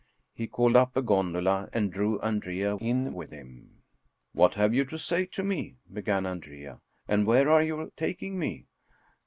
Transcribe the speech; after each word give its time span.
He 0.33 0.47
called 0.47 0.75
up 0.75 0.97
a 0.97 1.03
gondola 1.03 1.69
and 1.73 1.93
drew 1.93 2.19
Andrea 2.21 2.75
in 2.77 3.13
with 3.13 3.29
him." 3.29 3.83
What 4.33 4.55
have 4.55 4.73
you 4.73 4.83
to 4.85 4.97
say 4.97 5.27
to 5.27 5.43
me?" 5.43 5.75
began 5.93 6.25
Andrea," 6.25 6.81
and 7.07 7.27
where 7.27 7.47
are 7.51 7.61
you 7.61 7.91
taking 7.95 8.39
me 8.39 8.65